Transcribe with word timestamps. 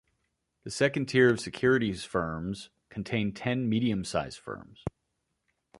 The 0.63 0.71
second 0.71 1.05
tier 1.05 1.29
of 1.29 1.39
securities 1.39 2.03
firms 2.05 2.71
contained 2.89 3.35
ten 3.35 3.69
medium-sized 3.69 4.39
firms. 4.39 4.83